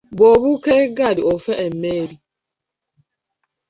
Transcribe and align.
Bw’obuuka 0.15 0.71
eggaali 0.83 1.21
ofa 1.33 1.53
emmeeri. 1.67 2.15